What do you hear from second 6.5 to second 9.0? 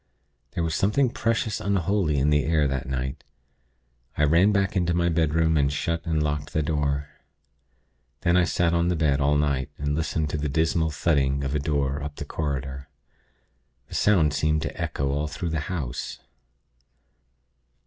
the door. Then I sat on the